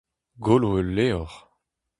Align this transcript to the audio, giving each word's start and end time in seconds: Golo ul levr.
Golo 0.45 0.67
ul 0.79 0.87
levr. 0.95 1.31